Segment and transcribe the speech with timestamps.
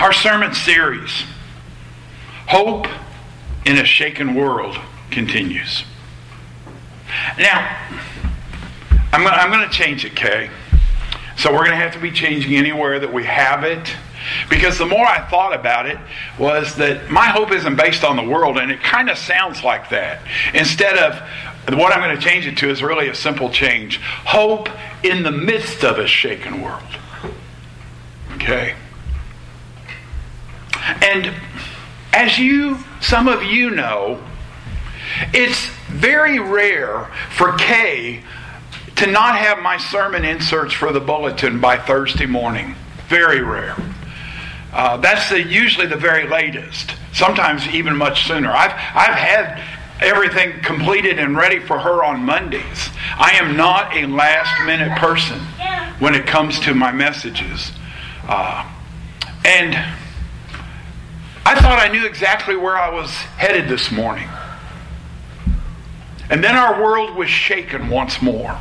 [0.00, 1.24] Our sermon series,
[2.46, 2.86] Hope
[3.66, 4.78] in a Shaken World,
[5.10, 5.82] continues.
[7.36, 7.76] Now,
[9.12, 10.50] I'm going, I'm to change it, Kay.
[11.36, 13.92] So we're going to have to be changing anywhere that we have it.
[14.48, 15.98] Because the more I thought about it,
[16.38, 19.90] was that my hope isn't based on the world, and it kind of sounds like
[19.90, 20.20] that.
[20.54, 24.68] Instead of what I'm going to change it to is really a simple change hope
[25.02, 26.82] in the midst of a shaken world.
[28.36, 28.76] Okay?
[31.02, 31.32] And
[32.12, 34.22] as you, some of you know,
[35.32, 38.22] it's very rare for Kay
[38.96, 42.74] to not have my sermon inserts for the bulletin by Thursday morning.
[43.08, 43.76] Very rare.
[44.72, 46.94] Uh, that's the, usually the very latest.
[47.12, 48.50] Sometimes even much sooner.
[48.50, 49.62] I've I've had
[50.00, 52.88] everything completed and ready for her on Mondays.
[53.16, 55.40] I am not a last minute person
[55.98, 57.72] when it comes to my messages.
[58.28, 58.70] Uh,
[59.44, 59.74] and
[61.48, 64.28] I thought I knew exactly where I was headed this morning.
[66.28, 68.58] And then our world was shaken once more.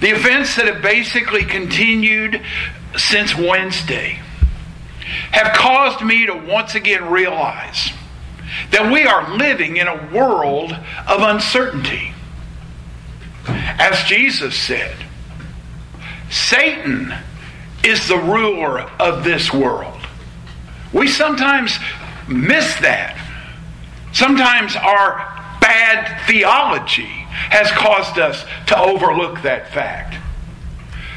[0.00, 2.40] The events that have basically continued
[2.96, 4.20] since Wednesday
[5.32, 7.90] have caused me to once again realize
[8.70, 10.70] that we are living in a world
[11.08, 12.12] of uncertainty.
[13.48, 14.94] As Jesus said,
[16.30, 17.12] Satan
[17.82, 20.01] is the ruler of this world.
[20.92, 21.78] We sometimes
[22.28, 23.18] miss that.
[24.12, 25.16] Sometimes our
[25.60, 27.08] bad theology
[27.50, 30.16] has caused us to overlook that fact.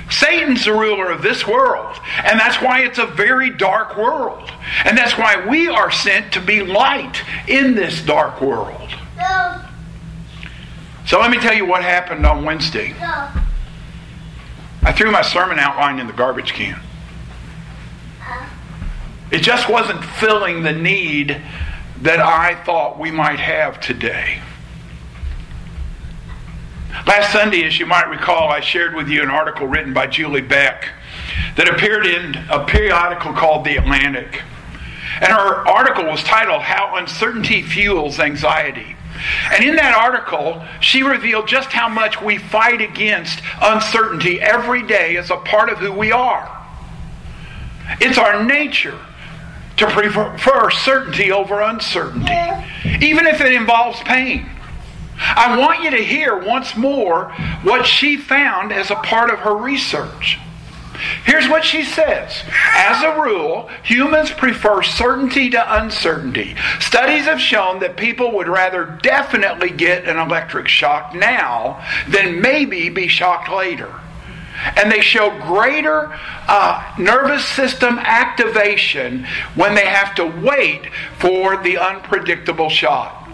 [0.10, 4.52] Satan's the ruler of this world, and that's why it's a very dark world.
[4.86, 8.92] And that's why we are sent to be light in this dark world.
[11.08, 12.96] So let me tell you what happened on Wednesday.
[14.84, 16.80] I threw my sermon outline in the garbage can.
[19.36, 21.42] It just wasn't filling the need
[22.04, 24.40] that I thought we might have today.
[27.06, 30.40] Last Sunday, as you might recall, I shared with you an article written by Julie
[30.40, 30.88] Beck
[31.58, 34.42] that appeared in a periodical called The Atlantic.
[35.20, 38.96] And her article was titled How Uncertainty Fuels Anxiety.
[39.52, 45.18] And in that article, she revealed just how much we fight against uncertainty every day
[45.18, 46.50] as a part of who we are.
[48.00, 48.98] It's our nature
[49.78, 52.34] to prefer certainty over uncertainty,
[53.02, 54.50] even if it involves pain.
[55.18, 57.32] I want you to hear once more
[57.64, 60.40] what she found as a part of her research.
[61.26, 62.44] Here's what she says.
[62.74, 66.56] As a rule, humans prefer certainty to uncertainty.
[66.80, 72.90] Studies have shown that people would rather definitely get an electric shock now than maybe
[72.90, 73.94] be shocked later.
[74.78, 76.18] And they show greater
[76.48, 83.28] uh, nervous system activation when they have to wait for the unpredictable shock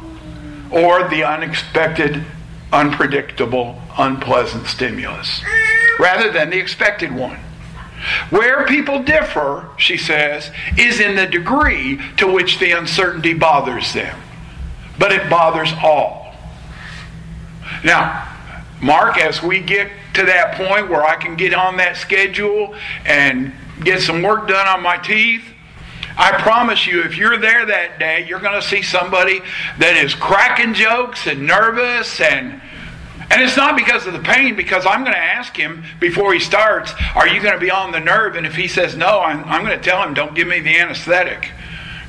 [0.72, 2.24] or the unexpected,
[2.72, 5.42] unpredictable, unpleasant stimulus
[6.00, 7.38] rather than the expected one.
[8.32, 14.20] Where people differ, she says, is in the degree to which the uncertainty bothers them.
[14.98, 16.34] But it bothers all.
[17.84, 18.28] Now,
[18.82, 23.54] Mark, as we get to that point where I can get on that schedule and
[23.84, 25.44] get some work done on my teeth,
[26.18, 29.42] I promise you, if you're there that day, you're going to see somebody
[29.80, 32.62] that is cracking jokes and nervous and
[33.32, 36.40] and it's not because of the pain, because I'm going to ask him before he
[36.40, 38.36] starts, Are you going to be on the nerve?
[38.36, 40.78] And if he says no, I'm, I'm going to tell him, Don't give me the
[40.78, 41.50] anesthetic.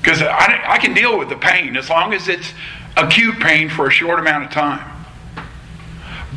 [0.01, 2.53] Because I, I can deal with the pain as long as it's
[2.97, 5.07] acute pain for a short amount of time.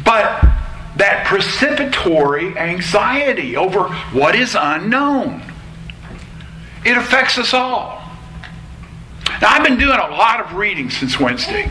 [0.04, 0.55] But
[0.98, 5.42] that precipitory anxiety over what is unknown,
[6.86, 8.02] it affects us all.
[9.42, 11.70] Now, I've been doing a lot of reading since Wednesday.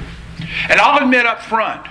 [0.68, 1.86] And I'll admit up front,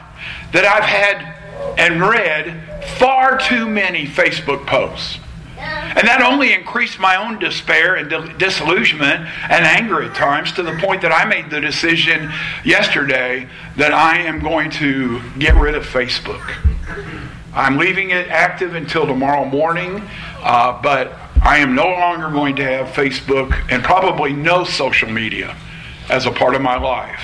[0.52, 1.34] that I've had
[1.78, 5.20] and read far too many Facebook posts.
[5.58, 10.74] And that only increased my own despair and disillusionment and anger at times to the
[10.80, 12.32] point that I made the decision
[12.66, 13.48] yesterday
[13.78, 16.73] that I am going to get rid of Facebook.
[17.54, 20.02] I'm leaving it active until tomorrow morning,
[20.42, 25.56] uh, but I am no longer going to have Facebook and probably no social media
[26.10, 27.22] as a part of my life.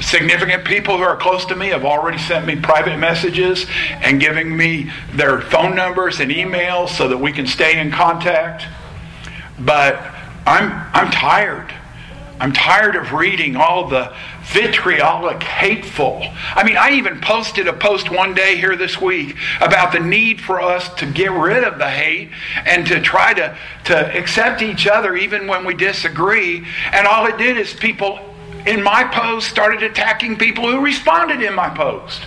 [0.00, 4.56] Significant people who are close to me have already sent me private messages and giving
[4.56, 8.64] me their phone numbers and emails so that we can stay in contact.
[9.58, 10.00] But
[10.46, 11.72] I'm, I'm tired.
[12.38, 14.14] I'm tired of reading all the
[14.46, 16.22] vitriolic, hateful.
[16.54, 20.40] I mean, I even posted a post one day here this week about the need
[20.40, 22.30] for us to get rid of the hate
[22.64, 26.64] and to try to, to accept each other even when we disagree.
[26.92, 28.18] And all it did is people
[28.66, 32.22] in my post started attacking people who responded in my post.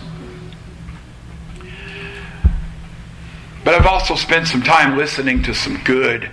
[3.63, 6.30] But I've also spent some time listening to some good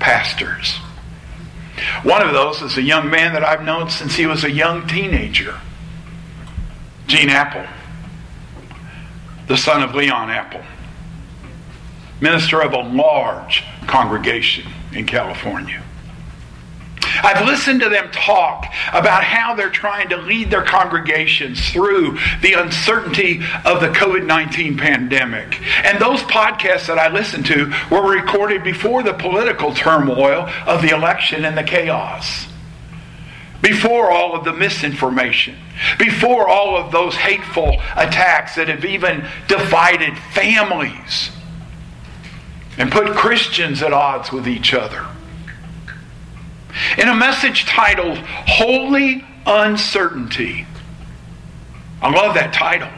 [0.00, 0.80] pastors.
[2.02, 4.86] One of those is a young man that I've known since he was a young
[4.86, 5.58] teenager,
[7.06, 7.66] Gene Appel,
[9.46, 10.62] the son of Leon Appel,
[12.20, 15.82] minister of a large congregation in California.
[17.22, 22.54] I've listened to them talk about how they're trying to lead their congregations through the
[22.54, 25.60] uncertainty of the COVID 19 pandemic.
[25.84, 30.90] And those podcasts that I listened to were recorded before the political turmoil of the
[30.90, 32.46] election and the chaos.
[33.62, 35.56] Before all of the misinformation,
[35.98, 41.30] before all of those hateful attacks that have even divided families
[42.78, 45.06] and put Christians at odds with each other.
[46.98, 50.66] In a message titled Holy Uncertainty,
[52.02, 52.88] I love that title.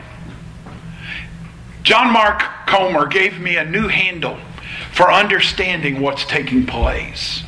[1.82, 4.38] John Mark Comer gave me a new handle
[4.92, 7.42] for understanding what's taking place.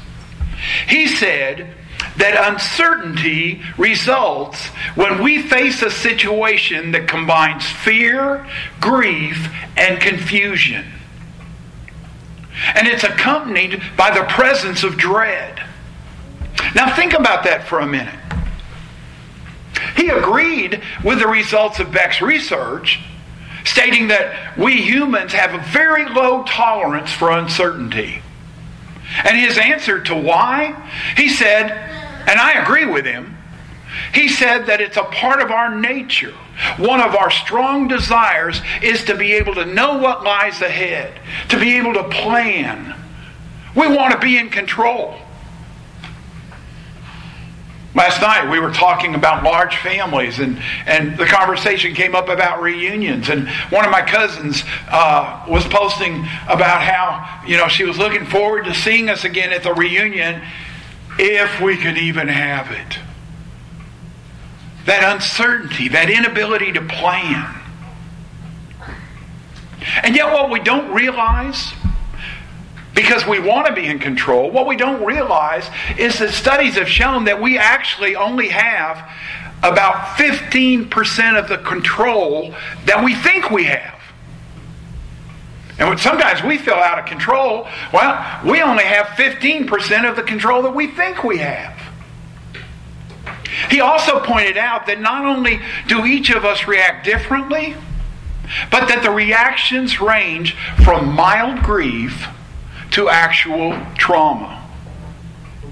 [0.89, 1.73] He said
[2.17, 8.47] that uncertainty results when we face a situation that combines fear,
[8.81, 10.85] grief, and confusion.
[12.75, 15.61] And it's accompanied by the presence of dread.
[16.75, 18.15] Now, think about that for a minute.
[19.97, 23.01] He agreed with the results of Beck's research,
[23.65, 28.23] stating that we humans have a very low tolerance for uncertainty.
[29.25, 30.75] And his answer to why,
[31.17, 33.37] he said, and I agree with him,
[34.13, 36.35] he said that it's a part of our nature.
[36.79, 41.59] One of our strong desires is to be able to know what lies ahead, to
[41.59, 42.95] be able to plan.
[43.75, 45.17] We want to be in control.
[47.95, 52.61] Last night we were talking about large families, and, and the conversation came up about
[52.61, 53.29] reunions.
[53.29, 58.27] And one of my cousins uh, was posting about how you know she was looking
[58.27, 60.43] forward to seeing us again at the reunion,
[61.21, 62.99] if we could even have it.
[64.87, 67.61] That uncertainty, that inability to plan.
[70.03, 71.73] And yet, what we don't realize
[72.95, 74.51] because we want to be in control.
[74.51, 75.69] What we don't realize
[75.99, 79.11] is that studies have shown that we actually only have
[79.63, 82.55] about 15% of the control
[82.85, 83.95] that we think we have.
[85.79, 90.63] And sometimes we feel out of control, well, we only have 15% of the control
[90.63, 91.75] that we think we have.
[93.71, 97.75] He also pointed out that not only do each of us react differently,
[98.71, 100.55] but that the reactions range
[100.85, 102.29] from mild grief
[102.95, 104.61] to actual trauma.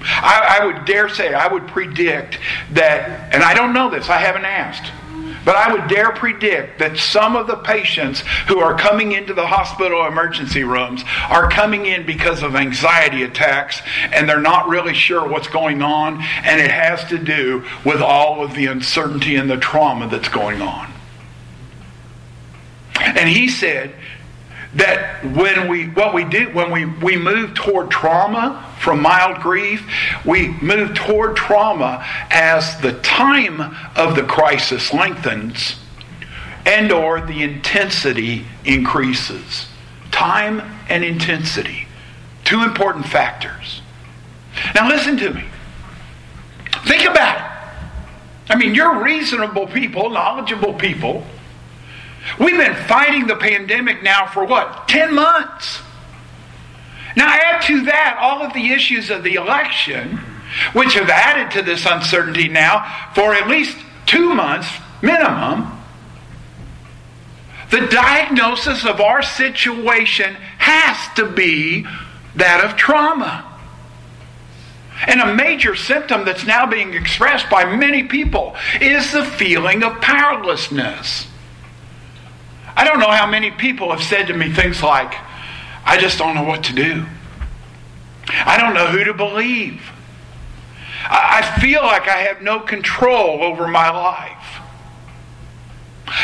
[0.04, 2.38] I, I, would dare say, I would predict
[2.72, 4.90] that, and I don't know this, I haven't asked,
[5.44, 9.46] but I would dare predict that some of the patients who are coming into the
[9.46, 13.80] hospital emergency rooms are coming in because of anxiety attacks
[14.12, 18.44] and they're not really sure what's going on, and it has to do with all
[18.44, 20.92] of the uncertainty and the trauma that's going on.
[23.00, 23.94] And he said,
[24.74, 29.86] that when we what we do when we, we move toward trauma from mild grief
[30.24, 33.60] we move toward trauma as the time
[33.96, 35.76] of the crisis lengthens
[36.64, 39.67] and or the intensity increases.
[40.10, 41.86] Time and intensity
[42.44, 43.81] two important factors.
[44.74, 45.44] Now listen to me.
[46.86, 48.52] Think about it.
[48.52, 51.24] I mean you're reasonable people knowledgeable people
[52.38, 54.88] We've been fighting the pandemic now for what?
[54.88, 55.81] 10 months.
[57.17, 60.19] Now, add to that all of the issues of the election,
[60.72, 63.76] which have added to this uncertainty now for at least
[64.06, 64.69] two months
[65.02, 65.79] minimum.
[67.70, 71.86] The diagnosis of our situation has to be
[72.36, 73.48] that of trauma.
[75.06, 80.00] And a major symptom that's now being expressed by many people is the feeling of
[80.00, 81.26] powerlessness.
[82.76, 85.14] I don't know how many people have said to me things like,
[85.84, 87.05] I just don't know what to do.
[88.29, 89.82] I don't know who to believe.
[91.05, 94.60] I feel like I have no control over my life.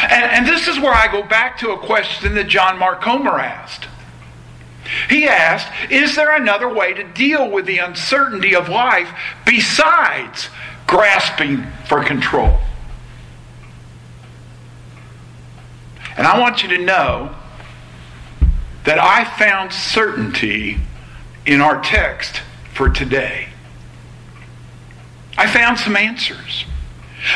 [0.02, 3.38] And, and this is where I go back to a question that John Mark Comer
[3.38, 3.88] asked.
[5.10, 9.10] He asked, Is there another way to deal with the uncertainty of life
[9.44, 10.48] besides
[10.86, 12.58] grasping for control?
[16.18, 17.34] And I want you to know
[18.84, 20.78] that I found certainty
[21.46, 22.42] in our text
[22.74, 23.48] for today.
[25.36, 26.64] I found some answers.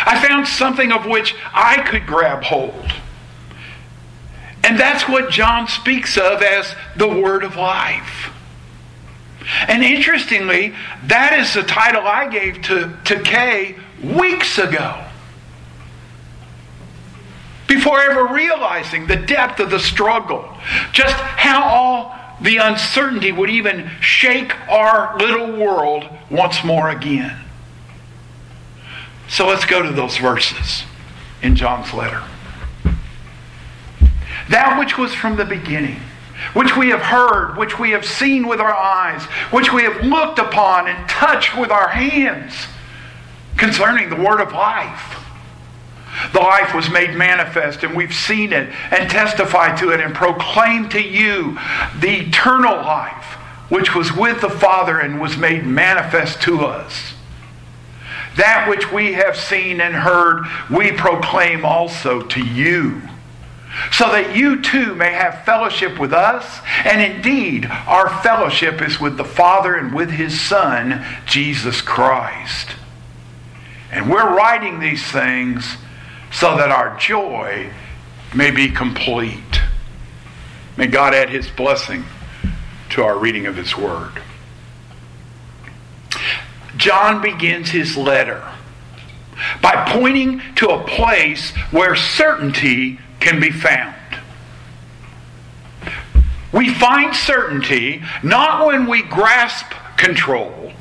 [0.05, 2.93] I found something of which I could grab hold.
[4.65, 8.33] And that's what John speaks of as the word of life.
[9.69, 10.75] And interestingly,
[11.07, 15.05] that is the title I gave to, to Kay weeks ago.
[17.83, 20.49] Before ever realizing the depth of the struggle,
[20.93, 27.37] just how all the uncertainty would even shake our little world once more again.
[29.27, 30.85] So let's go to those verses
[31.43, 32.23] in John's letter.
[34.49, 35.99] That which was from the beginning,
[36.53, 40.39] which we have heard, which we have seen with our eyes, which we have looked
[40.39, 42.55] upon and touched with our hands
[43.57, 45.22] concerning the word of life.
[46.33, 50.91] The life was made manifest, and we've seen it and testified to it and proclaimed
[50.93, 51.59] to you
[52.01, 53.39] the eternal life
[53.69, 57.15] which was with the Father and was made manifest to us.
[58.37, 63.01] That which we have seen and heard, we proclaim also to you
[63.91, 66.61] so that you too may have fellowship with us.
[66.85, 72.69] And indeed, our fellowship is with the Father and with His Son, Jesus Christ.
[73.91, 75.77] And we're writing these things
[76.33, 77.71] so that our joy
[78.35, 79.61] may be complete.
[80.77, 82.05] May God add His blessing
[82.91, 84.23] to our reading of His Word.
[86.77, 88.45] John begins his letter
[89.61, 93.95] by pointing to a place where certainty can be found.
[96.53, 100.73] We find certainty not when we grasp control,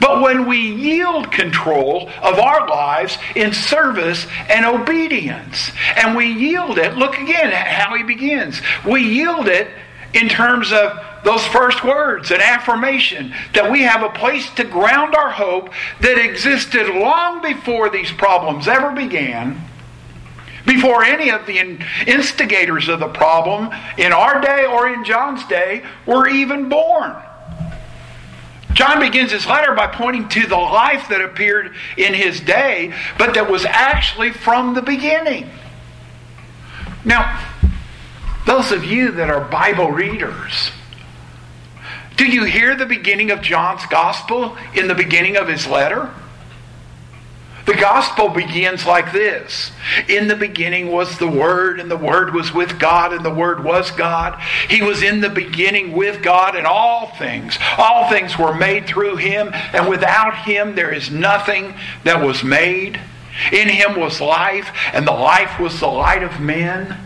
[0.00, 5.70] but when we yield control of our lives in service and obedience.
[5.96, 8.60] And we yield it, look again at how he begins.
[8.86, 9.68] We yield it
[10.14, 15.14] in terms of those first words, an affirmation that we have a place to ground
[15.14, 15.70] our hope
[16.00, 19.66] that existed long before these problems ever began
[20.66, 21.58] before any of the
[22.06, 27.16] instigators of the problem in our day or in John's day were even born.
[28.72, 33.34] John begins his letter by pointing to the life that appeared in his day, but
[33.34, 35.50] that was actually from the beginning.
[37.04, 37.46] Now,
[38.46, 40.70] those of you that are Bible readers,
[42.16, 46.12] do you hear the beginning of John's gospel in the beginning of his letter?
[47.70, 49.70] The gospel begins like this
[50.08, 53.62] In the beginning was the Word, and the Word was with God, and the Word
[53.62, 54.42] was God.
[54.68, 59.18] He was in the beginning with God, and all things, all things were made through
[59.18, 62.98] Him, and without Him there is nothing that was made.
[63.52, 66.96] In Him was life, and the life was the light of men.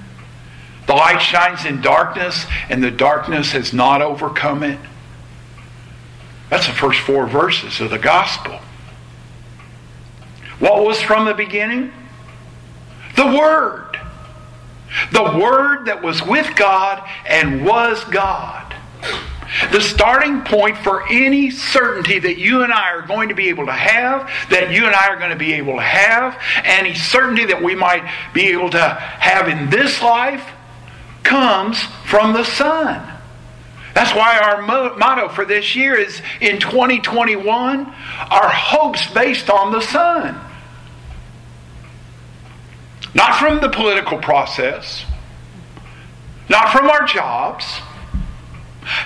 [0.86, 4.78] The light shines in darkness, and the darkness has not overcome it.
[6.48, 8.60] That's the first four verses of the gospel.
[10.58, 11.92] What was from the beginning?
[13.16, 13.98] The Word.
[15.12, 18.74] The Word that was with God and was God.
[19.70, 23.66] The starting point for any certainty that you and I are going to be able
[23.66, 27.44] to have, that you and I are going to be able to have, any certainty
[27.46, 30.44] that we might be able to have in this life,
[31.22, 33.13] comes from the Son.
[33.94, 39.80] That's why our motto for this year is in 2021, our hopes based on the
[39.80, 40.38] Son.
[43.14, 45.04] Not from the political process,
[46.48, 47.64] not from our jobs,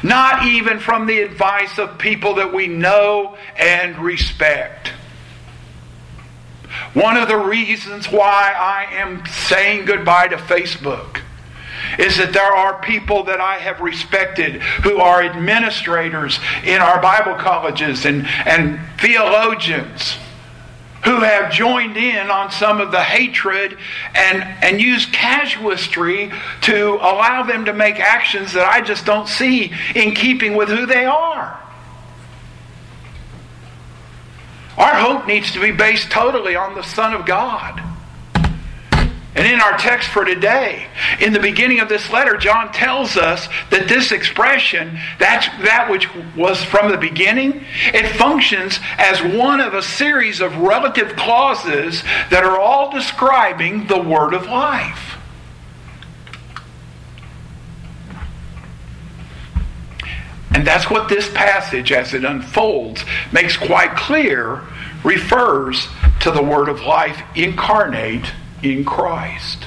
[0.02, 4.88] not even from the advice of people that we know and respect.
[6.94, 11.20] One of the reasons why I am saying goodbye to Facebook
[11.98, 17.34] is that there are people that I have respected who are administrators in our Bible
[17.34, 20.16] colleges and, and theologians
[21.04, 23.78] who have joined in on some of the hatred
[24.14, 26.30] and, and use casuistry
[26.62, 30.86] to allow them to make actions that I just don't see in keeping with who
[30.86, 31.60] they are.
[34.76, 37.82] Our hope needs to be based totally on the Son of God.
[39.38, 40.88] And in our text for today,
[41.20, 46.08] in the beginning of this letter, John tells us that this expression, that's that which
[46.34, 47.64] was from the beginning,
[47.94, 54.02] it functions as one of a series of relative clauses that are all describing the
[54.02, 55.14] word of life.
[60.52, 64.64] And that's what this passage, as it unfolds, makes quite clear,
[65.04, 65.86] refers
[66.22, 69.64] to the word of life incarnate in Christ.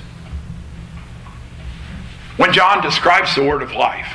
[2.38, 4.13] when John describes the word of life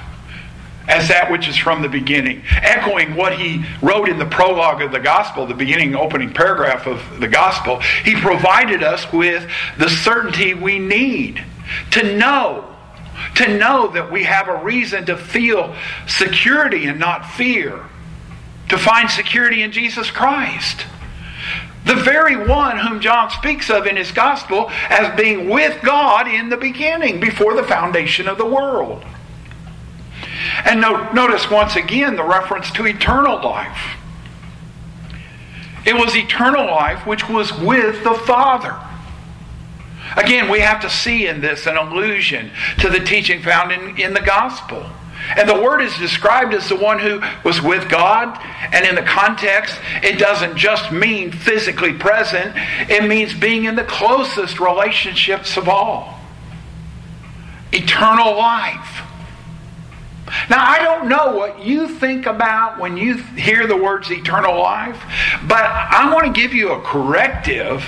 [0.88, 4.92] as that which is from the beginning, echoing what he wrote in the prologue of
[4.92, 10.54] the gospel, the beginning opening paragraph of the gospel, he provided us with the certainty
[10.54, 11.42] we need
[11.90, 12.72] to know
[13.34, 15.74] to know that we have a reason to feel
[16.06, 17.82] security and not fear,
[18.68, 20.84] to find security in Jesus Christ.
[21.86, 26.48] The very one whom John speaks of in his gospel as being with God in
[26.48, 29.04] the beginning, before the foundation of the world.
[30.64, 33.96] And notice once again the reference to eternal life.
[35.84, 38.76] It was eternal life which was with the Father.
[40.16, 42.50] Again, we have to see in this an allusion
[42.80, 44.90] to the teaching found in, in the gospel.
[45.36, 48.38] And the word is described as the one who was with God.
[48.72, 52.52] And in the context, it doesn't just mean physically present,
[52.88, 56.20] it means being in the closest relationships of all.
[57.72, 59.02] Eternal life.
[60.50, 65.00] Now, I don't know what you think about when you hear the words eternal life,
[65.46, 67.84] but I want to give you a corrective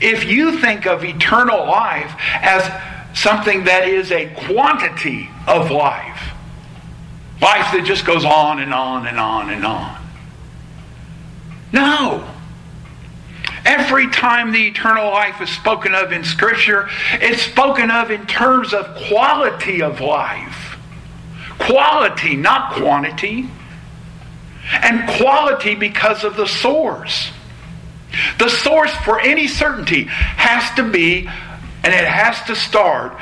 [0.00, 2.62] if you think of eternal life as
[3.16, 6.32] something that is a quantity of life,
[7.40, 10.00] life that just goes on and on and on and on.
[11.72, 12.26] No.
[13.64, 18.72] Every time the eternal life is spoken of in Scripture, it's spoken of in terms
[18.72, 20.78] of quality of life.
[21.58, 23.48] Quality, not quantity.
[24.72, 27.30] And quality because of the source.
[28.38, 31.28] The source for any certainty has to be,
[31.84, 33.16] and it has to start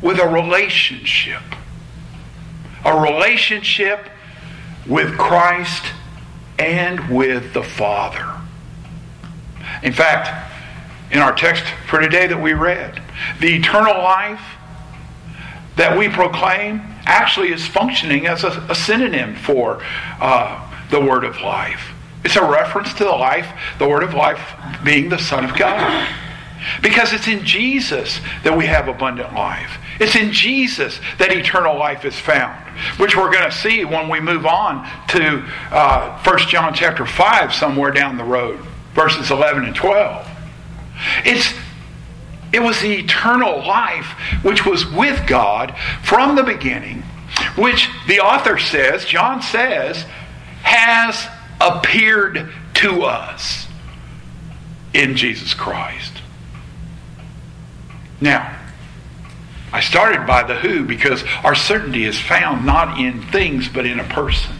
[0.00, 1.42] with a relationship.
[2.84, 4.08] A relationship
[4.86, 5.84] with Christ
[6.58, 8.40] and with the Father.
[9.82, 10.52] In fact,
[11.10, 13.02] in our text for today that we read,
[13.40, 14.40] the eternal life
[15.76, 19.82] that we proclaim actually is functioning as a, a synonym for
[20.20, 21.92] uh, the word of life.
[22.24, 23.46] It's a reference to the life,
[23.78, 24.54] the word of life
[24.84, 26.08] being the Son of God.
[26.80, 29.78] Because it's in Jesus that we have abundant life.
[30.00, 32.64] It's in Jesus that eternal life is found,
[32.98, 37.54] which we're going to see when we move on to uh, 1 John chapter 5,
[37.54, 38.58] somewhere down the road,
[38.94, 40.28] verses 11 and 12.
[41.24, 41.54] It's,
[42.52, 44.06] it was the eternal life
[44.42, 47.02] which was with God from the beginning,
[47.56, 50.04] which the author says, John says,
[50.62, 51.28] has
[51.60, 53.68] appeared to us
[54.92, 56.22] in Jesus Christ.
[58.20, 58.58] Now,
[59.74, 63.98] I started by the who because our certainty is found not in things but in
[63.98, 64.54] a person.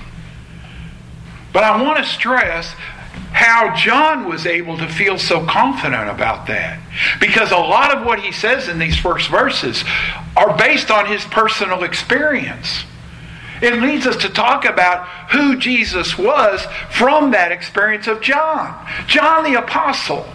[1.52, 2.74] But I want to stress
[3.30, 6.80] how John was able to feel so confident about that.
[7.20, 9.84] Because a lot of what he says in these first verses
[10.36, 12.82] are based on his personal experience.
[13.62, 18.84] It leads us to talk about who Jesus was from that experience of John.
[19.06, 20.26] John the Apostle.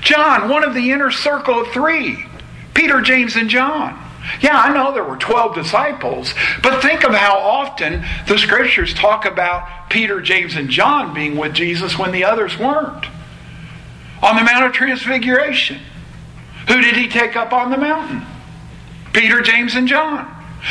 [0.00, 2.24] John, one of the inner circle of three.
[2.80, 4.02] Peter, James, and John.
[4.40, 9.26] Yeah, I know there were 12 disciples, but think of how often the scriptures talk
[9.26, 13.04] about Peter, James, and John being with Jesus when the others weren't.
[14.22, 15.78] On the Mount of Transfiguration,
[16.68, 18.22] who did he take up on the mountain?
[19.12, 20.24] Peter, James, and John.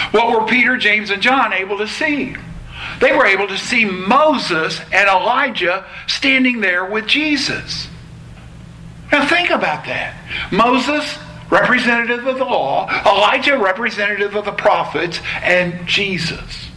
[0.10, 2.36] What were Peter, James, and John able to see?
[3.00, 7.88] They were able to see Moses and Elijah standing there with Jesus.
[9.12, 10.16] Now think about that.
[10.52, 16.70] Moses, representative of the law, Elijah, representative of the prophets, and Jesus.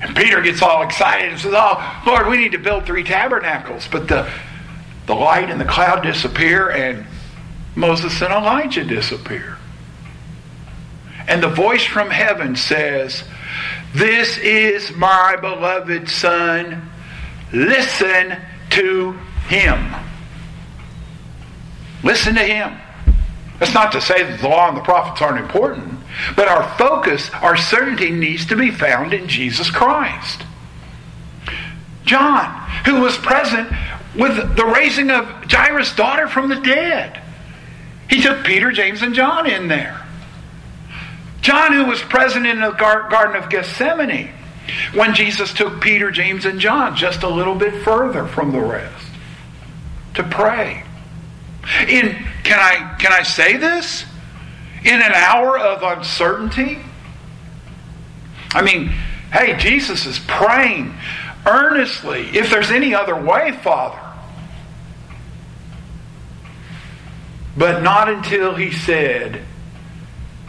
[0.00, 3.88] And Peter gets all excited and says, Oh, Lord, we need to build three tabernacles.
[3.90, 4.30] But the,
[5.06, 7.06] the light and the cloud disappear, and
[7.74, 9.56] Moses and Elijah disappear.
[11.28, 13.24] And the voice from heaven says,
[13.94, 16.90] This is my beloved Son.
[17.52, 18.36] Listen
[18.70, 19.12] to
[19.48, 19.94] him.
[22.04, 22.76] Listen to him.
[23.58, 25.98] That's not to say that the law and the prophets aren't important,
[26.34, 30.42] but our focus, our certainty needs to be found in Jesus Christ.
[32.04, 33.70] John, who was present
[34.14, 37.20] with the raising of Jairus' daughter from the dead,
[38.08, 40.06] he took Peter, James, and John in there.
[41.40, 44.32] John, who was present in the Garden of Gethsemane
[44.94, 49.06] when Jesus took Peter, James, and John just a little bit further from the rest
[50.14, 50.82] to pray.
[51.88, 52.16] In
[52.46, 54.04] can I can I say this?
[54.84, 56.78] In an hour of uncertainty?
[58.52, 58.88] I mean,
[59.32, 60.94] hey, Jesus is praying
[61.44, 62.28] earnestly.
[62.36, 64.00] If there's any other way, Father.
[67.56, 69.42] But not until he said,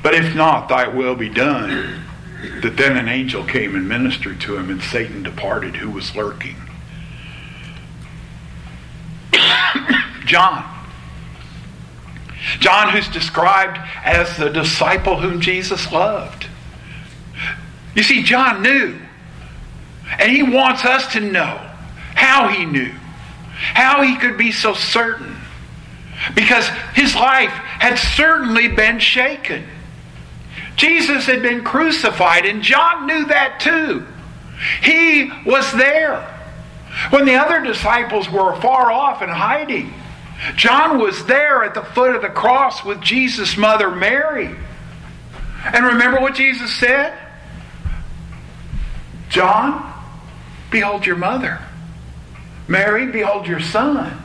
[0.04, 2.04] But if not, thy will be done.
[2.62, 6.58] That then an angel came and ministered to him, and Satan departed, who was lurking.
[10.26, 10.77] John.
[12.60, 16.48] John, who's described as the disciple whom Jesus loved.
[17.96, 19.00] You see, John knew.
[20.20, 21.60] And he wants us to know
[22.16, 22.94] how he knew,
[23.74, 25.36] how he could be so certain.
[26.34, 29.66] Because his life had certainly been shaken.
[30.76, 34.06] Jesus had been crucified, and John knew that too.
[34.82, 36.34] He was there.
[37.10, 39.94] When the other disciples were far off and hiding,
[40.56, 44.56] John was there at the foot of the cross with Jesus' mother Mary.
[45.66, 47.18] And remember what Jesus said?
[49.30, 49.94] John,
[50.72, 51.60] behold your mother.
[52.68, 54.24] Mary, behold your son.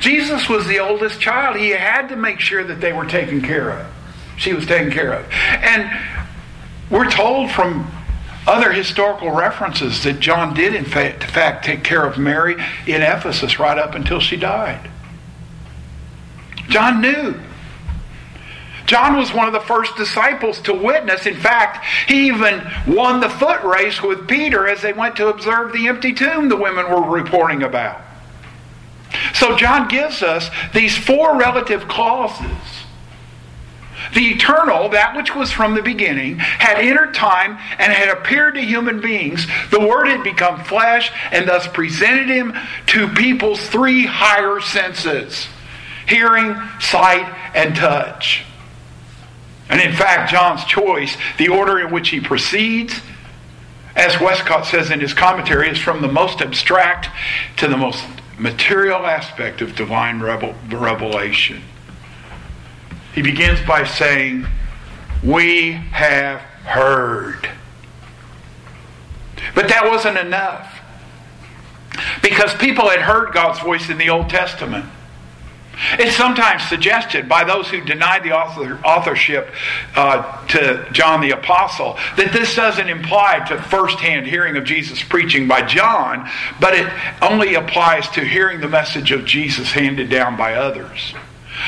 [0.00, 1.56] Jesus was the oldest child.
[1.56, 3.86] He had to make sure that they were taken care of.
[4.36, 5.26] She was taken care of.
[5.30, 5.90] And
[6.90, 7.90] we're told from
[8.46, 12.54] other historical references that John did, in fact, take care of Mary
[12.86, 14.90] in Ephesus right up until she died.
[16.70, 17.34] John knew.
[18.86, 21.26] John was one of the first disciples to witness.
[21.26, 25.72] In fact, he even won the foot race with Peter as they went to observe
[25.72, 28.00] the empty tomb the women were reporting about.
[29.34, 32.50] So John gives us these four relative clauses.
[34.14, 38.60] The eternal, that which was from the beginning, had entered time and had appeared to
[38.60, 39.46] human beings.
[39.70, 42.54] The Word had become flesh and thus presented him
[42.86, 45.46] to people's three higher senses
[46.10, 48.44] hearing, sight, and touch.
[49.68, 53.00] And in fact, John's choice, the order in which he proceeds,
[53.94, 57.08] as Westcott says in his commentary, is from the most abstract
[57.58, 58.04] to the most
[58.38, 61.62] material aspect of divine revelation.
[63.14, 64.46] He begins by saying,
[65.22, 67.48] We have heard.
[69.54, 70.80] But that wasn't enough.
[72.22, 74.86] Because people had heard God's voice in the Old Testament.
[75.92, 79.50] It's sometimes suggested by those who deny the author, authorship
[79.96, 85.48] uh, to John the Apostle that this doesn't imply to firsthand hearing of Jesus preaching
[85.48, 86.28] by John,
[86.60, 86.90] but it
[87.22, 91.14] only applies to hearing the message of Jesus handed down by others.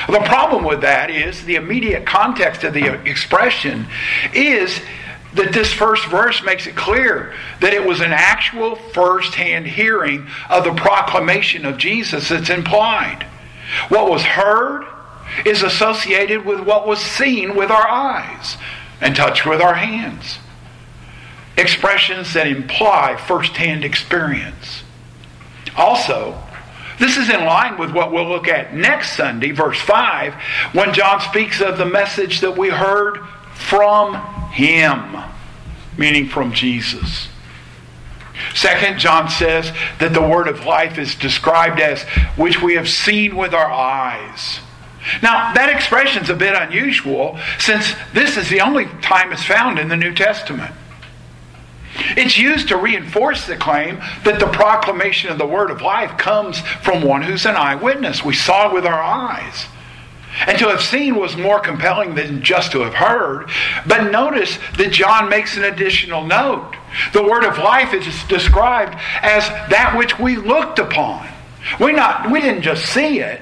[0.09, 3.87] The problem with that is the immediate context of the expression
[4.35, 4.81] is
[5.35, 10.65] that this first verse makes it clear that it was an actual first-hand hearing of
[10.65, 13.27] the proclamation of Jesus that's implied.
[13.89, 14.87] What was heard
[15.47, 18.57] is associated with what was seen with our eyes
[19.01, 20.39] and touched with our hands.
[21.57, 24.85] Expressions that imply first-hand experience.
[25.77, 26.41] Also,
[26.99, 30.35] this is in line with what we'll look at next Sunday, verse 5,
[30.73, 33.19] when John speaks of the message that we heard
[33.55, 34.15] from
[34.51, 35.17] him,
[35.97, 37.29] meaning from Jesus.
[38.55, 42.03] Second, John says that the word of life is described as
[42.37, 44.61] which we have seen with our eyes.
[45.23, 49.79] Now, that expression is a bit unusual since this is the only time it's found
[49.79, 50.73] in the New Testament.
[52.17, 56.61] It's used to reinforce the claim that the proclamation of the word of life comes
[56.83, 58.25] from one who's an eyewitness.
[58.25, 59.67] We saw with our eyes.
[60.47, 63.51] And to have seen was more compelling than just to have heard.
[63.87, 66.75] But notice that John makes an additional note.
[67.13, 71.29] The word of life is described as that which we looked upon.
[71.81, 73.41] We not we didn't just see it.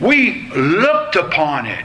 [0.00, 1.84] We looked upon it.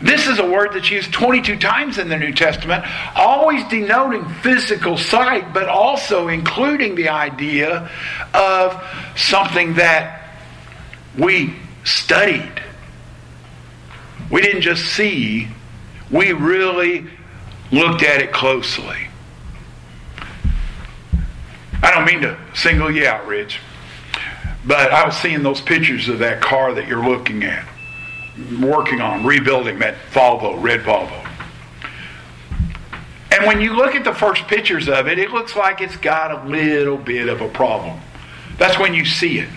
[0.00, 2.84] This is a word that's used 22 times in the New Testament,
[3.16, 7.90] always denoting physical sight, but also including the idea
[8.32, 8.84] of
[9.16, 10.34] something that
[11.16, 12.62] we studied.
[14.30, 15.48] We didn't just see,
[16.12, 17.06] we really
[17.72, 19.07] looked at it closely.
[21.82, 23.60] I don't mean to single you out, Rich,
[24.66, 27.66] but I was seeing those pictures of that car that you're looking at,
[28.60, 31.24] working on, rebuilding that Volvo, red Volvo.
[33.30, 36.32] And when you look at the first pictures of it, it looks like it's got
[36.32, 38.00] a little bit of a problem.
[38.56, 39.48] That's when you see it.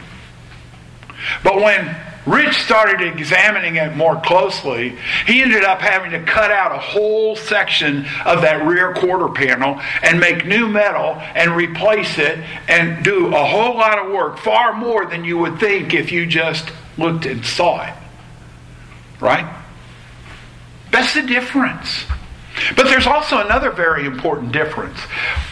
[1.44, 4.96] But when Rich started examining it more closely.
[5.26, 9.82] He ended up having to cut out a whole section of that rear quarter panel
[10.04, 14.74] and make new metal and replace it and do a whole lot of work, far
[14.74, 17.94] more than you would think if you just looked and saw it.
[19.20, 19.52] Right?
[20.92, 22.06] That's the difference.
[22.76, 25.00] But there's also another very important difference.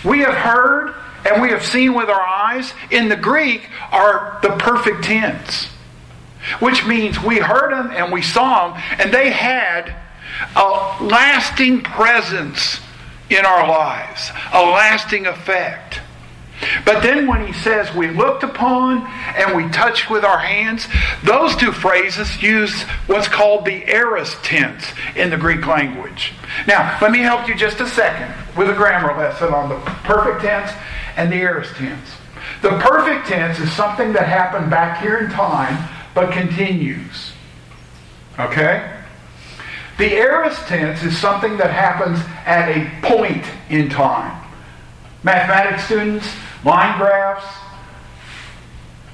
[0.05, 0.93] We have heard
[1.25, 5.69] and we have seen with our eyes in the Greek are the perfect tense
[6.59, 9.95] which means we heard them and we saw them, and they had
[10.55, 12.79] a lasting presence
[13.29, 16.01] in our lives, a lasting effect.
[16.85, 20.87] But then when he says we looked upon and we touched with our hands,
[21.23, 24.83] those two phrases use what's called the aorist tense
[25.15, 26.33] in the Greek language.
[26.67, 30.41] Now, let me help you just a second with a grammar lesson on the perfect
[30.41, 30.71] tense
[31.15, 32.09] and the aorist tense.
[32.61, 35.77] The perfect tense is something that happened back here in time
[36.19, 37.31] but continues.
[38.37, 38.93] Okay?
[39.97, 44.45] The aorist tense is something that happens at a point in time.
[45.23, 46.27] Mathematics students,
[46.65, 47.45] line graphs,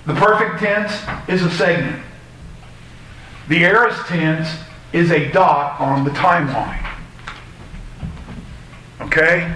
[0.08, 0.94] the perfect tense
[1.28, 2.04] is a segment.
[3.50, 4.48] The aorist tense
[4.91, 6.91] is a dot on the timeline.
[9.02, 9.56] Okay?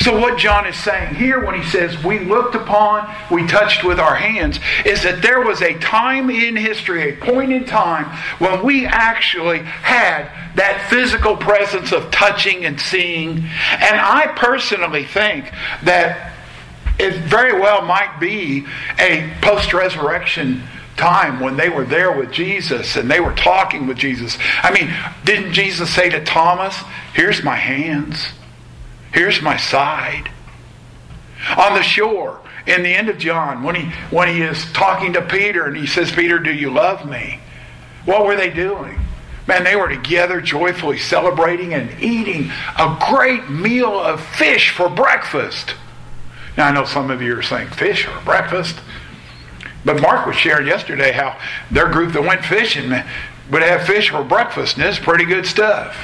[0.00, 3.98] So, what John is saying here when he says, We looked upon, we touched with
[3.98, 8.04] our hands, is that there was a time in history, a point in time,
[8.38, 13.38] when we actually had that physical presence of touching and seeing.
[13.38, 15.50] And I personally think
[15.82, 16.34] that
[16.98, 18.66] it very well might be
[18.98, 20.62] a post resurrection
[20.96, 24.36] time when they were there with Jesus and they were talking with Jesus.
[24.62, 24.92] I mean,
[25.24, 26.76] didn't Jesus say to Thomas,
[27.14, 28.26] Here's my hands,
[29.12, 30.30] here's my side?
[31.56, 35.22] On the shore, in the end of John, when he, when he is talking to
[35.22, 37.40] Peter and he says, Peter, do you love me?
[38.04, 38.98] What were they doing?
[39.46, 45.74] Man, they were together joyfully celebrating and eating a great meal of fish for breakfast.
[46.58, 48.76] Now, I know some of you are saying fish or breakfast,
[49.84, 51.38] but Mark was sharing yesterday how
[51.70, 52.90] their group that went fishing
[53.50, 55.96] would have fish for breakfast, and it's pretty good stuff.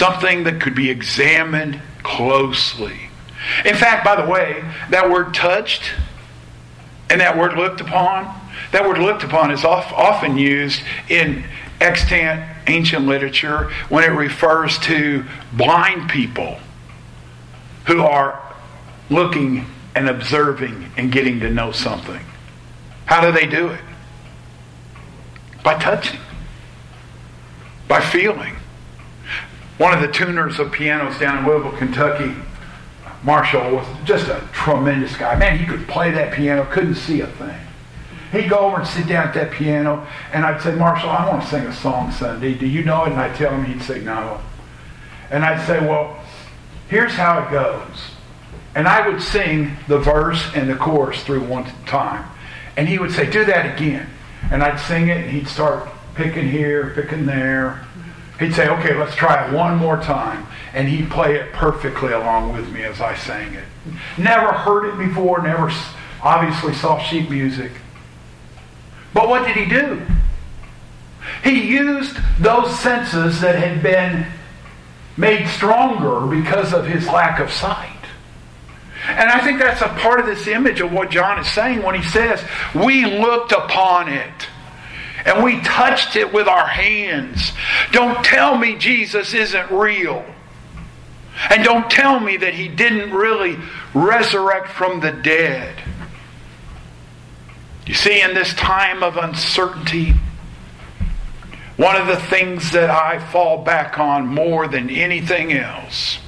[0.00, 3.10] Something that could be examined closely.
[3.66, 5.82] In fact, by the way, that word touched
[7.10, 8.34] and that word looked upon,
[8.72, 11.44] that word looked upon is often used in
[11.82, 16.56] extant ancient literature when it refers to blind people
[17.86, 18.42] who are
[19.10, 22.24] looking and observing and getting to know something.
[23.04, 23.82] How do they do it?
[25.62, 26.20] By touching,
[27.86, 28.56] by feeling.
[29.80, 32.34] One of the tuners of pianos down in Louisville, Kentucky,
[33.22, 35.34] Marshall, was just a tremendous guy.
[35.36, 37.58] Man, he could play that piano, couldn't see a thing.
[38.30, 41.42] He'd go over and sit down at that piano, and I'd say, Marshall, I want
[41.44, 42.52] to sing a song Sunday.
[42.52, 43.12] Do you know it?
[43.12, 44.42] And I'd tell him, he'd say, no.
[45.30, 46.22] And I'd say, well,
[46.90, 48.10] here's how it goes.
[48.74, 52.30] And I would sing the verse and the chorus through one time.
[52.76, 54.10] And he would say, do that again.
[54.52, 57.86] And I'd sing it, and he'd start picking here, picking there.
[58.40, 60.46] He'd say, okay, let's try it one more time.
[60.72, 63.64] And he'd play it perfectly along with me as I sang it.
[64.16, 65.70] Never heard it before, never
[66.22, 67.70] obviously saw sheet music.
[69.12, 70.00] But what did he do?
[71.44, 74.26] He used those senses that had been
[75.18, 77.88] made stronger because of his lack of sight.
[79.06, 81.94] And I think that's a part of this image of what John is saying when
[81.94, 82.42] he says,
[82.74, 84.48] We looked upon it
[85.24, 87.52] and we touched it with our hands.
[87.92, 90.24] Don't tell me Jesus isn't real.
[91.48, 93.56] And don't tell me that he didn't really
[93.94, 95.82] resurrect from the dead.
[97.86, 100.14] You see, in this time of uncertainty,
[101.76, 106.18] one of the things that I fall back on more than anything else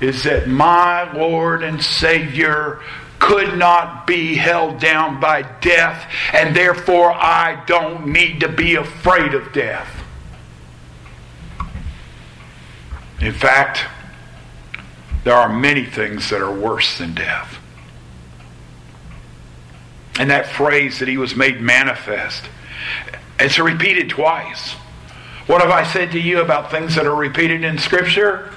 [0.00, 2.80] is that my Lord and Savior
[3.18, 9.34] could not be held down by death, and therefore I don't need to be afraid
[9.34, 9.88] of death.
[13.20, 13.84] In fact,
[15.24, 17.58] there are many things that are worse than death.
[20.18, 22.44] And that phrase that he was made manifest,
[23.38, 24.72] it's repeated twice.
[25.46, 28.52] What have I said to you about things that are repeated in Scripture?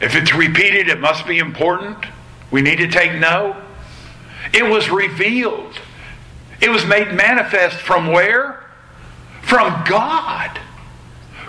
[0.00, 2.06] If it's repeated, it must be important.
[2.56, 3.54] We need to take note.
[4.54, 5.78] It was revealed.
[6.58, 8.64] It was made manifest from where?
[9.42, 10.58] From God.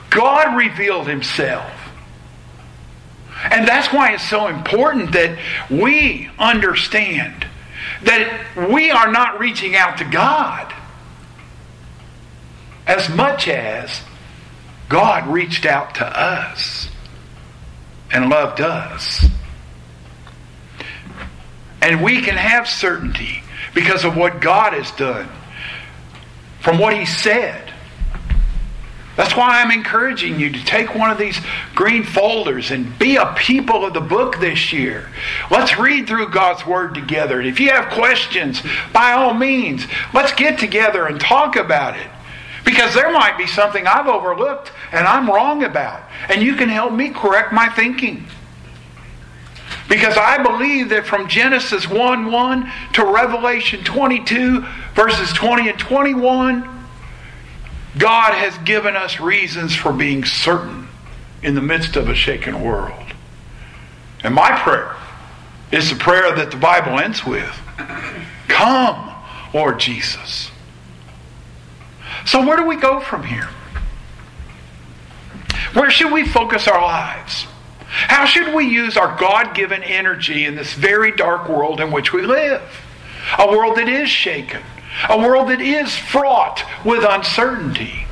[0.09, 1.71] God revealed himself.
[3.49, 5.39] And that's why it's so important that
[5.69, 7.47] we understand
[8.03, 10.73] that we are not reaching out to God
[12.85, 14.01] as much as
[14.89, 16.89] God reached out to us
[18.11, 19.25] and loved us.
[21.81, 25.29] And we can have certainty because of what God has done,
[26.59, 27.73] from what He said.
[29.17, 31.39] That's why I'm encouraging you to take one of these
[31.73, 35.09] green folders and be a people of the book this year.
[35.49, 37.39] Let's read through God's Word together.
[37.39, 38.61] And If you have questions,
[38.93, 42.07] by all means, let's get together and talk about it.
[42.63, 46.03] Because there might be something I've overlooked and I'm wrong about.
[46.29, 48.27] And you can help me correct my thinking.
[49.87, 56.67] Because I believe that from Genesis 1 1 to Revelation 22, verses 20 and 21,
[57.97, 60.87] God has given us reasons for being certain
[61.41, 63.13] in the midst of a shaken world.
[64.23, 64.95] And my prayer
[65.71, 67.55] is the prayer that the Bible ends with
[68.47, 69.13] Come,
[69.53, 70.51] Lord Jesus.
[72.25, 73.49] So, where do we go from here?
[75.73, 77.45] Where should we focus our lives?
[78.05, 82.13] How should we use our God given energy in this very dark world in which
[82.13, 82.61] we live?
[83.39, 84.61] A world that is shaken,
[85.09, 88.05] a world that is fraught with uncertainty.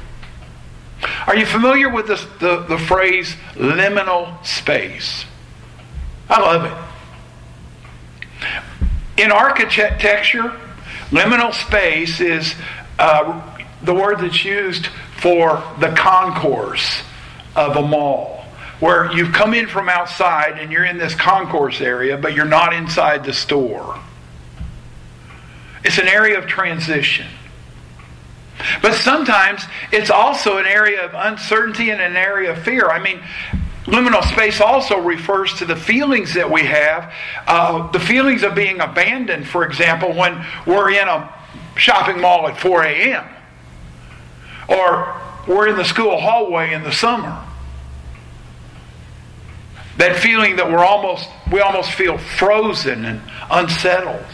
[1.28, 5.26] Are you familiar with this, the, the phrase liminal space?
[6.30, 6.74] I love it.
[9.24, 10.54] In architecture,
[11.12, 12.56] liminal space is
[12.98, 13.42] uh,
[13.84, 17.04] the word that's used for the concourse
[17.56, 18.35] of a mall,
[18.80, 22.74] where you've come in from outside and you're in this concourse area, but you're not
[22.74, 24.00] inside the store.
[25.84, 27.28] It's an area of transition.
[28.82, 32.88] But sometimes it's also an area of uncertainty and an area of fear.
[32.88, 33.20] I mean,
[33.86, 37.14] liminal space also refers to the feelings that we have,
[37.48, 41.32] uh, the feelings of being abandoned, for example, when we're in a
[41.76, 43.26] shopping mall at 4 a.m.
[44.68, 47.44] or we're in the school hallway in the summer.
[49.98, 54.26] That feeling that we're almost, we almost feel frozen and unsettled.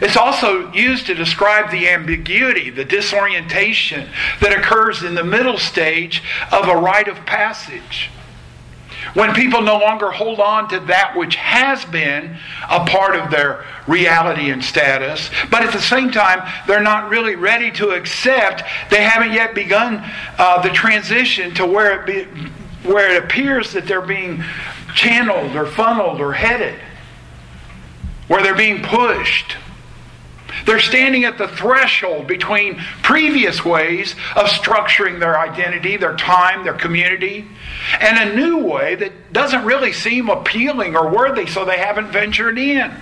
[0.00, 4.08] It's also used to describe the ambiguity, the disorientation
[4.40, 8.10] that occurs in the middle stage of a rite of passage.
[9.14, 12.36] When people no longer hold on to that which has been
[12.68, 17.34] a part of their reality and status, but at the same time, they're not really
[17.34, 20.04] ready to accept, they haven't yet begun
[20.38, 22.50] uh, the transition to where it, be,
[22.82, 24.42] where it appears that they're being
[24.94, 26.78] channeled or funneled or headed,
[28.28, 29.56] where they're being pushed.
[30.66, 36.74] They're standing at the threshold between previous ways of structuring their identity, their time, their
[36.74, 37.46] community,
[38.00, 42.58] and a new way that doesn't really seem appealing or worthy, so they haven't ventured
[42.58, 42.92] in.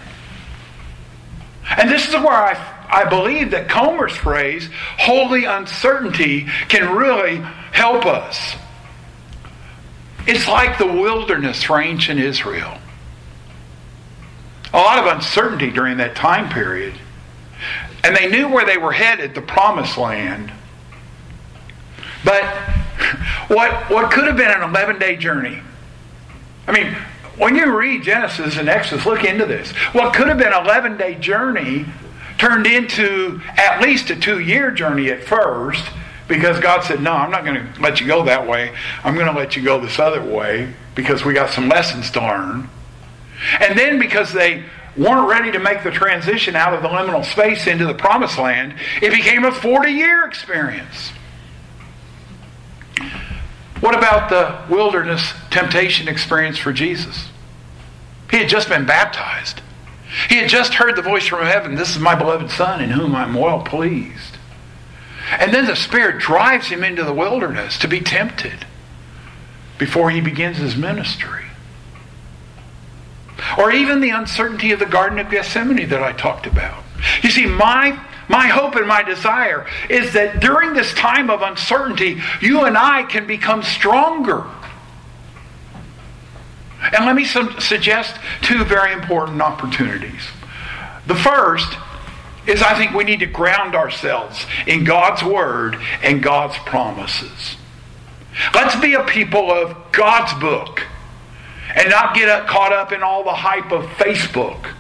[1.77, 7.37] And this is where I, I believe that Comer's phrase, holy uncertainty, can really
[7.73, 8.57] help us.
[10.29, 12.77] It's like the wilderness for ancient Israel.
[14.75, 16.93] A lot of uncertainty during that time period.
[18.05, 20.53] And they knew where they were headed, the promised land.
[22.27, 22.45] But
[23.49, 25.63] what, what could have been an 11 day journey?
[26.67, 26.95] I mean,
[27.39, 29.71] when you read Genesis and Exodus, look into this.
[29.93, 31.87] What could have been an 11 day journey
[32.37, 35.87] turned into at least a two year journey at first
[36.29, 38.75] because God said, No, I'm not going to let you go that way.
[39.03, 42.21] I'm going to let you go this other way because we got some lessons to
[42.21, 42.69] learn.
[43.61, 44.65] And then because they
[44.97, 48.75] weren't ready to make the transition out of the liminal space into the promised land,
[49.01, 51.13] it became a 40 year experience.
[53.81, 57.29] What about the wilderness temptation experience for Jesus?
[58.31, 59.63] He had just been baptized.
[60.29, 63.15] He had just heard the voice from heaven This is my beloved Son in whom
[63.15, 64.38] I'm well pleased.
[65.31, 68.65] And then the Spirit drives him into the wilderness to be tempted
[69.79, 71.45] before he begins his ministry.
[73.57, 76.83] Or even the uncertainty of the Garden of Gethsemane that I talked about.
[77.23, 82.21] You see, my my hope and my desire is that during this time of uncertainty,
[82.43, 84.45] you and I can become stronger.
[86.81, 90.29] And let me suggest two very important opportunities.
[91.07, 91.75] The first
[92.49, 97.57] is I think we need to ground ourselves in God's Word and God's promises.
[98.55, 100.83] Let's be a people of God's book
[101.75, 104.73] and not get caught up in all the hype of Facebook.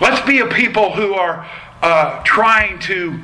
[0.00, 1.48] Let's be a people who are
[1.80, 3.18] uh, trying to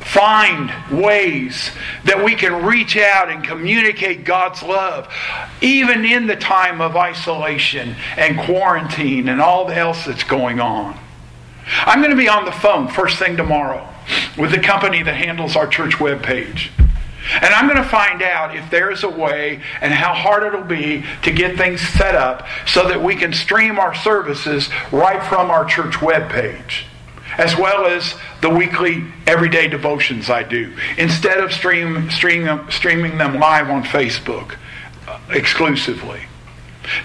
[0.00, 1.70] find ways
[2.04, 5.12] that we can reach out and communicate God's love,
[5.60, 10.98] even in the time of isolation and quarantine and all the else that's going on.
[11.66, 13.88] I'm going to be on the phone first thing tomorrow
[14.36, 16.70] with the company that handles our church webpage.
[17.40, 20.64] And I'm going to find out if there is a way and how hard it'll
[20.64, 25.50] be to get things set up so that we can stream our services right from
[25.50, 26.84] our church webpage.
[27.38, 33.38] as well as the weekly everyday devotions I do, instead of stream, stream, streaming them
[33.38, 34.56] live on Facebook
[35.08, 36.20] uh, exclusively.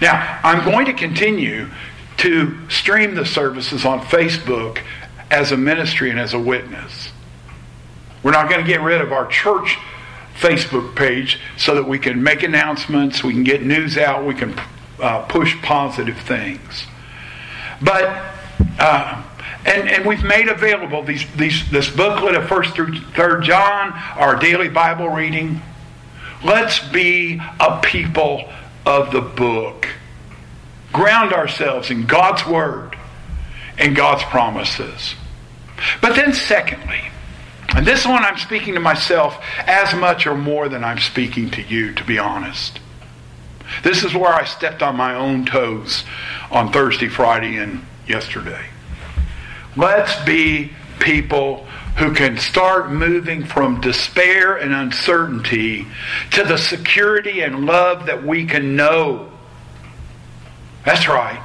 [0.01, 1.69] Now, I'm going to continue
[2.17, 4.79] to stream the services on Facebook
[5.29, 7.11] as a ministry and as a witness.
[8.23, 9.77] We're not going to get rid of our church
[10.39, 14.59] Facebook page so that we can make announcements, we can get news out, we can
[15.01, 16.85] uh, push positive things.
[17.81, 18.33] But
[18.79, 19.23] uh,
[19.67, 24.37] and, and we've made available these, these, this booklet of 1st through 3rd John, our
[24.37, 25.61] daily Bible reading.
[26.43, 28.49] Let's be a people
[28.85, 29.87] of the book.
[30.97, 32.97] Ground ourselves in God's Word
[33.77, 35.13] and God's promises.
[36.01, 37.11] But then, secondly,
[37.75, 41.61] and this one I'm speaking to myself as much or more than I'm speaking to
[41.61, 42.79] you, to be honest.
[43.83, 46.03] This is where I stepped on my own toes
[46.49, 48.65] on Thursday, Friday, and yesterday.
[49.75, 51.67] Let's be people
[51.97, 55.85] who can start moving from despair and uncertainty
[56.31, 59.31] to the security and love that we can know.
[60.87, 61.43] That's right.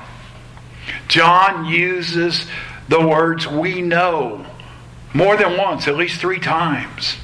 [1.08, 2.46] John uses
[2.88, 4.46] the words we know
[5.12, 7.16] more than once, at least three times.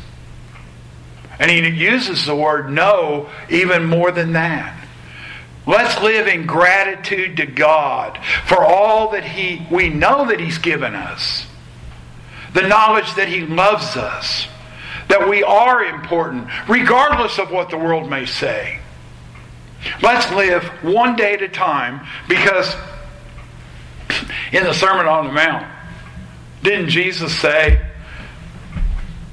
[1.39, 4.85] And he uses the word know even more than that.
[5.65, 10.97] Let's live in gratitude to God for all that he we know that he's given
[10.97, 11.47] us.
[12.53, 14.49] The knowledge that he loves us,
[15.07, 18.81] that we are important regardless of what the world may say.
[20.03, 22.75] Let's live one day at a time because
[24.53, 25.67] in the Sermon on the Mount,
[26.63, 27.81] didn't Jesus say,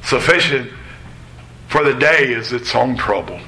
[0.04, 0.72] sufficient
[1.68, 3.40] for the day is its own trouble?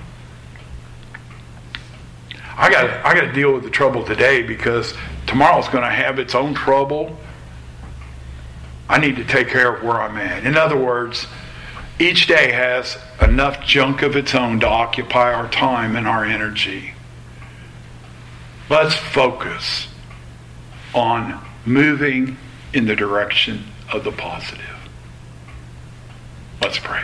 [2.57, 4.95] I got I got to deal with the trouble today because
[5.27, 7.15] tomorrow's going to have its own trouble.
[8.89, 10.45] I need to take care of where I'm at.
[10.45, 11.27] In other words,
[11.99, 16.93] each day has enough junk of its own to occupy our time and our energy.
[18.69, 19.87] Let's focus
[20.93, 22.37] on moving
[22.73, 24.63] in the direction of the positive.
[26.61, 27.03] Let's pray.